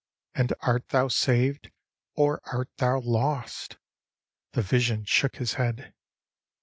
[0.33, 1.69] And art thou saved
[2.15, 3.77] or art thou lost?
[4.53, 5.93] "—The vision shook his head!